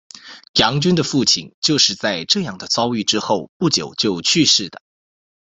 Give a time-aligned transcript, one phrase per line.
[0.55, 4.81] 杨君的父亲就是在这样的遭遇之后不久就去世的。